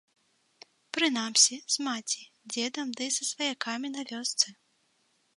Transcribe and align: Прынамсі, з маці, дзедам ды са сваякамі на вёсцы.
Прынамсі, 0.97 1.55
з 1.73 1.83
маці, 1.87 2.21
дзедам 2.53 2.87
ды 3.01 3.05
са 3.17 3.23
сваякамі 3.31 3.87
на 3.97 4.01
вёсцы. 4.13 4.47